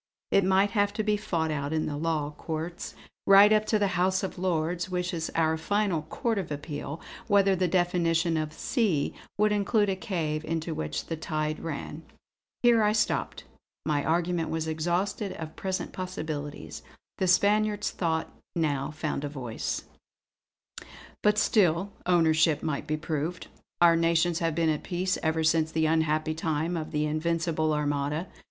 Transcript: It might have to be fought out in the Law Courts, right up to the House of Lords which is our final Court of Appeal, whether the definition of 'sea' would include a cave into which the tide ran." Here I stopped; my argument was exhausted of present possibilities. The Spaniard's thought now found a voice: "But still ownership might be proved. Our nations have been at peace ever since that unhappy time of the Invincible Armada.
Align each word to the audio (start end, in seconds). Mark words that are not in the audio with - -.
It 0.31 0.43
might 0.43 0.71
have 0.71 0.93
to 0.93 1.03
be 1.03 1.15
fought 1.15 1.51
out 1.51 1.71
in 1.71 1.85
the 1.85 1.95
Law 1.95 2.31
Courts, 2.35 2.95
right 3.27 3.53
up 3.53 3.65
to 3.67 3.77
the 3.77 3.89
House 3.93 4.23
of 4.23 4.39
Lords 4.39 4.89
which 4.89 5.13
is 5.13 5.29
our 5.35 5.57
final 5.57 6.01
Court 6.01 6.39
of 6.39 6.51
Appeal, 6.51 6.99
whether 7.27 7.55
the 7.55 7.67
definition 7.67 8.35
of 8.35 8.51
'sea' 8.51 9.13
would 9.37 9.51
include 9.51 9.89
a 9.89 9.95
cave 9.95 10.43
into 10.43 10.73
which 10.73 11.05
the 11.05 11.15
tide 11.15 11.59
ran." 11.59 12.01
Here 12.63 12.81
I 12.81 12.93
stopped; 12.93 13.43
my 13.85 14.03
argument 14.03 14.49
was 14.49 14.67
exhausted 14.67 15.33
of 15.33 15.55
present 15.55 15.93
possibilities. 15.93 16.81
The 17.19 17.27
Spaniard's 17.27 17.91
thought 17.91 18.33
now 18.55 18.89
found 18.89 19.23
a 19.23 19.29
voice: 19.29 19.83
"But 21.21 21.37
still 21.37 21.91
ownership 22.07 22.63
might 22.63 22.87
be 22.87 22.97
proved. 22.97 23.49
Our 23.79 23.95
nations 23.95 24.39
have 24.39 24.55
been 24.55 24.69
at 24.69 24.81
peace 24.81 25.19
ever 25.21 25.43
since 25.43 25.71
that 25.71 25.85
unhappy 25.85 26.33
time 26.33 26.75
of 26.75 26.89
the 26.89 27.05
Invincible 27.05 27.71
Armada. 27.71 28.27